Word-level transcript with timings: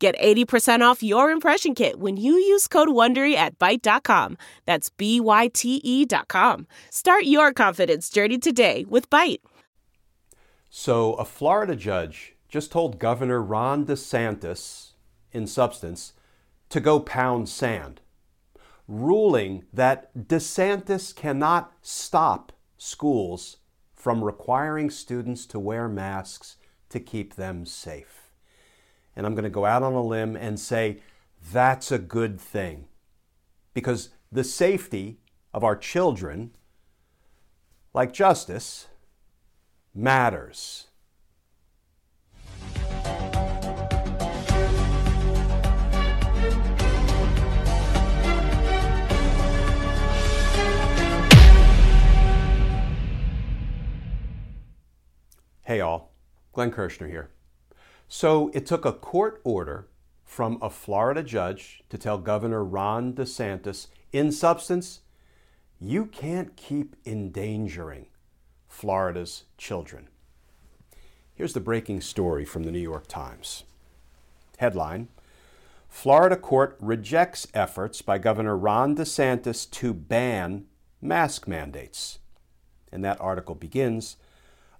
Get 0.00 0.18
80% 0.18 0.80
off 0.80 1.02
your 1.02 1.30
impression 1.30 1.74
kit 1.74 2.00
when 2.00 2.16
you 2.16 2.32
use 2.32 2.66
code 2.66 2.88
WONDERY 2.88 3.34
at 3.34 3.58
Byte.com. 3.58 4.38
That's 4.64 4.88
B-Y-T-E 4.88 6.06
dot 6.06 6.26
com. 6.26 6.66
Start 6.88 7.24
your 7.24 7.52
confidence 7.52 8.08
journey 8.08 8.38
today 8.38 8.86
with 8.88 9.10
Byte. 9.10 9.42
So, 10.70 11.12
a 11.14 11.26
Florida 11.26 11.76
judge 11.76 12.34
just 12.48 12.72
told 12.72 12.98
Governor 12.98 13.42
Ron 13.42 13.84
DeSantis, 13.84 14.92
in 15.32 15.46
substance, 15.46 16.14
to 16.70 16.80
go 16.80 16.98
pound 16.98 17.50
sand, 17.50 18.00
ruling 18.88 19.64
that 19.70 20.16
DeSantis 20.16 21.14
cannot 21.14 21.74
stop 21.82 22.52
schools 22.78 23.58
from 23.94 24.24
requiring 24.24 24.88
students 24.88 25.44
to 25.44 25.58
wear 25.58 25.88
masks 25.88 26.56
to 26.88 27.00
keep 27.00 27.34
them 27.34 27.66
safe 27.66 28.19
and 29.16 29.26
I'm 29.26 29.34
going 29.34 29.44
to 29.44 29.50
go 29.50 29.64
out 29.64 29.82
on 29.82 29.92
a 29.92 30.02
limb 30.02 30.36
and 30.36 30.58
say 30.58 30.98
that's 31.52 31.90
a 31.90 31.98
good 31.98 32.40
thing. 32.40 32.86
Because 33.74 34.10
the 34.30 34.44
safety 34.44 35.18
of 35.52 35.64
our 35.64 35.76
children, 35.76 36.52
like 37.92 38.12
justice, 38.12 38.88
matters. 39.94 40.86
Hey, 55.62 55.80
all. 55.80 56.12
Glenn 56.52 56.72
Kirschner 56.72 57.08
here. 57.08 57.30
So 58.12 58.50
it 58.52 58.66
took 58.66 58.84
a 58.84 58.92
court 58.92 59.40
order 59.44 59.86
from 60.24 60.58
a 60.60 60.68
Florida 60.68 61.22
judge 61.22 61.84
to 61.90 61.96
tell 61.96 62.18
Governor 62.18 62.64
Ron 62.64 63.12
DeSantis, 63.12 63.86
in 64.12 64.32
substance, 64.32 65.02
you 65.80 66.06
can't 66.06 66.56
keep 66.56 66.96
endangering 67.06 68.06
Florida's 68.66 69.44
children. 69.56 70.08
Here's 71.36 71.52
the 71.52 71.60
breaking 71.60 72.00
story 72.00 72.44
from 72.44 72.64
the 72.64 72.72
New 72.72 72.80
York 72.80 73.06
Times. 73.06 73.62
Headline 74.58 75.06
Florida 75.88 76.36
court 76.36 76.76
rejects 76.80 77.46
efforts 77.54 78.02
by 78.02 78.18
Governor 78.18 78.56
Ron 78.56 78.96
DeSantis 78.96 79.70
to 79.70 79.94
ban 79.94 80.66
mask 81.00 81.46
mandates. 81.46 82.18
And 82.90 83.04
that 83.04 83.20
article 83.20 83.54
begins 83.54 84.16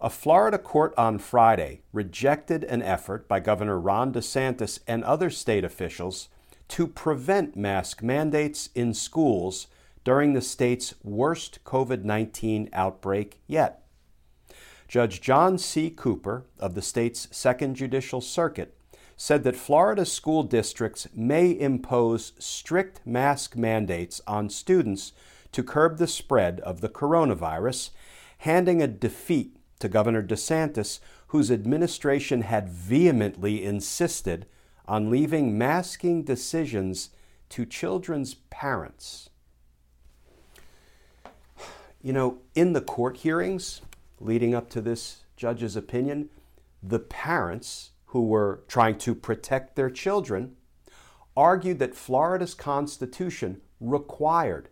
a 0.01 0.09
Florida 0.09 0.57
court 0.57 0.95
on 0.97 1.19
Friday 1.19 1.83
rejected 1.93 2.65
an 2.65 2.83
effort 2.83 3.29
by 3.29 3.39
Governor 3.39 3.79
Ron 3.79 4.13
DeSantis 4.13 4.81
and 4.87 5.05
other 5.05 5.29
state 5.29 5.65
officials 5.65 6.29
to 6.69 6.87
prevent 6.87 7.55
mask 7.57 8.03
mandates 8.03 8.71
in 8.75 8.95
schools 8.95 9.67
during 10.03 10.33
the 10.33 10.41
state's 10.41 10.95
worst 11.03 11.63
COVID 11.65 12.05
19 12.05 12.71
outbreak 12.73 13.41
yet. 13.47 13.83
Judge 14.89 15.21
John 15.21 15.59
C. 15.59 15.91
Cooper 15.91 16.47
of 16.59 16.75
the 16.75 16.83
state's 16.83 17.29
Second 17.31 17.77
Judicial 17.77 18.23
Circuit 18.23 18.75
said 19.17 19.45
that 19.45 19.55
Florida 19.55 20.07
school 20.07 20.43
districts 20.43 21.07
may 21.15 21.51
impose 21.51 22.33
strict 22.39 23.03
mask 23.05 23.55
mandates 23.55 24.23
on 24.27 24.49
students 24.49 25.13
to 25.53 25.63
curb 25.63 25.99
the 25.99 26.07
spread 26.07 26.59
of 26.61 26.81
the 26.81 26.89
coronavirus, 26.89 27.91
handing 28.39 28.81
a 28.81 28.87
defeat 28.87 29.60
to 29.81 29.89
Governor 29.89 30.23
DeSantis, 30.23 31.01
whose 31.29 31.51
administration 31.51 32.43
had 32.43 32.69
vehemently 32.69 33.65
insisted 33.65 34.47
on 34.87 35.11
leaving 35.11 35.59
masking 35.59 36.23
decisions 36.23 37.11
to 37.49 37.67
children's 37.67 38.35
parents. 38.35 39.31
You 42.03 42.13
know, 42.13 42.39
in 42.55 42.73
the 42.73 42.81
court 42.81 43.19
hearings 43.19 43.83
leading 44.21 44.55
up 44.55 44.71
to 44.71 44.81
this 44.81 45.25
judge's 45.37 45.77
opinion, 45.77 46.31
the 46.83 46.99
parents 46.99 47.91
who 48.07 48.25
were 48.27 48.63
trying 48.69 48.99
to 48.99 49.15
protect 49.15 49.77
their 49.77 49.91
children 49.91 50.57
argued 51.37 51.79
that 51.79 51.95
Florida's 51.95 52.55
Constitution 52.55 53.61
required 53.81 54.69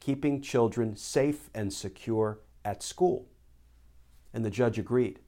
keeping 0.00 0.40
children 0.40 0.96
safe 0.96 1.48
and 1.54 1.72
secure 1.72 2.40
at 2.64 2.82
school 2.82 3.26
and 4.34 4.44
the 4.44 4.50
judge 4.50 4.78
agreed. 4.78 5.20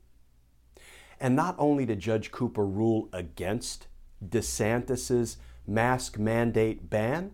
And 1.18 1.34
not 1.34 1.54
only 1.58 1.86
did 1.86 2.00
Judge 2.00 2.30
Cooper 2.30 2.66
rule 2.66 3.08
against 3.12 3.86
DeSantis's 4.22 5.38
mask 5.66 6.18
mandate 6.18 6.90
ban, 6.90 7.32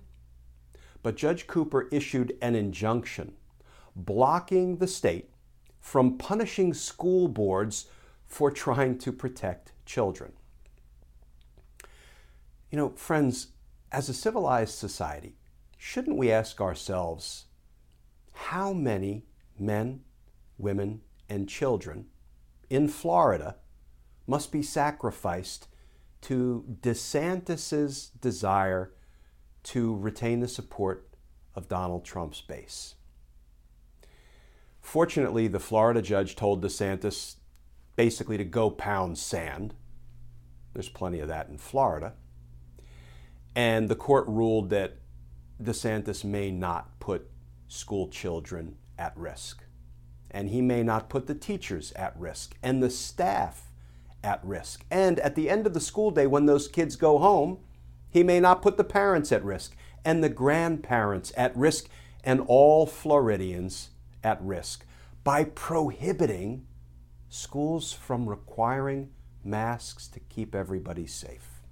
but 1.03 1.17
Judge 1.17 1.49
Cooper 1.49 1.89
issued 1.91 2.37
an 2.41 2.55
injunction 2.55 3.33
blocking 3.97 4.77
the 4.77 4.87
state 4.87 5.31
from 5.81 6.17
punishing 6.17 6.73
school 6.73 7.27
boards 7.27 7.87
for 8.25 8.51
trying 8.51 8.99
to 8.99 9.13
protect 9.13 9.73
children. 9.85 10.33
You 12.71 12.79
know, 12.79 12.91
friends, 12.91 13.49
as 13.91 14.09
a 14.09 14.15
civilized 14.15 14.75
society, 14.75 15.35
shouldn't 15.77 16.17
we 16.17 16.31
ask 16.31 16.61
ourselves 16.61 17.47
how 18.33 18.73
many 18.73 19.27
men, 19.59 20.01
women, 20.57 21.03
and 21.33 21.49
children 21.49 22.07
in 22.69 22.89
Florida 22.89 23.57
must 24.27 24.53
be 24.53 24.63
sacrificed 24.63 25.67
to 26.21 26.65
DeSantis's 26.81 28.09
desire 28.21 28.93
to 29.65 29.97
retain 29.97 30.41
the 30.41 30.49
support 30.49 31.09
of 31.55 31.69
Donald 31.69 32.05
Trump's 32.05 32.41
base. 32.41 32.95
Fortunately, 34.81 35.49
the 35.49 35.59
Florida 35.59 36.03
judge 36.03 36.37
told 36.37 36.63
DeSantis 36.63 37.37
basically 37.97 38.37
to 38.37 38.45
go 38.45 38.71
pound 38.71 39.19
sand. 39.19 39.75
There's 40.75 40.89
plenty 40.89 41.21
of 41.21 41.29
that 41.29 41.49
in 41.49 41.59
Florida. 41.59 42.15
And 43.55 43.89
the 43.89 43.97
court 43.97 44.27
ruled 44.29 44.71
that 44.71 44.99
DeSantis 45.63 46.25
may 46.25 46.51
not 46.51 46.99
put 47.01 47.31
school 47.69 48.09
children 48.09 48.77
at 48.99 49.17
risk 49.17 49.63
and 50.33 50.49
he 50.49 50.63
may 50.63 50.83
not 50.83 51.09
put 51.09 51.27
the 51.27 51.35
teachers 51.35 51.93
at 51.93 52.19
risk 52.19 52.57
and 52.63 52.83
the 52.83 52.91
staff 52.91 53.71
at 54.25 54.41
risk. 54.45 54.85
And 54.91 55.21
at 55.21 55.35
the 55.35 55.51
end 55.51 55.67
of 55.67 55.75
the 55.75 55.81
school 55.81 56.11
day, 56.11 56.27
when 56.27 56.47
those 56.47 56.69
kids 56.69 56.97
go 56.97 57.19
home, 57.19 57.59
he 58.09 58.23
may 58.23 58.41
not 58.41 58.63
put 58.63 58.77
the 58.77 58.85
parents 58.85 59.31
at 59.31 59.45
risk 59.45 59.77
and 60.05 60.23
the 60.23 60.29
grandparents 60.29 61.33
at 61.37 61.57
risk 61.57 61.89
and 62.25 62.41
all 62.47 62.87
Floridians 62.87 63.91
at 64.25 64.43
risk 64.43 64.85
by 65.25 65.45
prohibiting 65.45 66.67
schools 67.29 67.93
from 67.93 68.29
requiring 68.29 69.11
masks 69.45 70.09
to 70.09 70.21
keep 70.21 70.55
everybody 70.55 71.07
safe. 71.07 71.63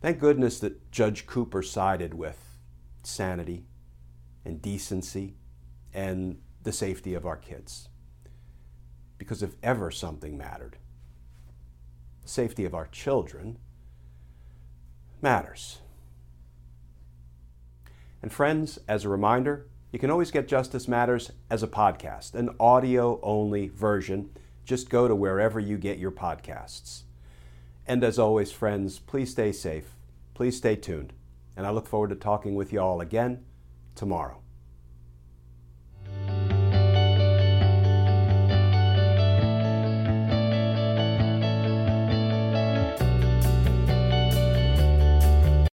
Thank 0.00 0.20
goodness 0.20 0.60
that 0.60 0.90
Judge 0.92 1.26
Cooper 1.26 1.62
sided 1.62 2.14
with 2.14 2.38
sanity 3.02 3.64
and 4.44 4.62
decency 4.62 5.34
and 5.92 6.38
the 6.62 6.72
safety 6.72 7.14
of 7.14 7.26
our 7.26 7.36
kids. 7.36 7.88
Because 9.16 9.42
if 9.42 9.54
ever 9.62 9.90
something 9.90 10.36
mattered, 10.36 10.76
the 12.22 12.28
safety 12.28 12.64
of 12.64 12.74
our 12.74 12.86
children 12.86 13.58
matters. 15.20 15.78
And 18.22 18.32
friends, 18.32 18.78
as 18.88 19.04
a 19.04 19.08
reminder, 19.08 19.66
you 19.92 19.98
can 19.98 20.10
always 20.10 20.30
get 20.30 20.48
Justice 20.48 20.86
Matters 20.86 21.32
as 21.48 21.62
a 21.62 21.68
podcast, 21.68 22.34
an 22.34 22.50
audio 22.60 23.20
only 23.22 23.68
version. 23.68 24.30
Just 24.64 24.90
go 24.90 25.08
to 25.08 25.14
wherever 25.14 25.58
you 25.58 25.78
get 25.78 25.98
your 25.98 26.10
podcasts. 26.10 27.02
And 27.86 28.04
as 28.04 28.18
always, 28.18 28.52
friends, 28.52 28.98
please 28.98 29.30
stay 29.30 29.50
safe. 29.50 29.94
Please 30.34 30.56
stay 30.56 30.76
tuned. 30.76 31.14
And 31.56 31.66
I 31.66 31.70
look 31.70 31.86
forward 31.86 32.10
to 32.10 32.16
talking 32.16 32.54
with 32.54 32.72
you 32.72 32.80
all 32.80 33.00
again 33.00 33.44
tomorrow. 33.94 34.42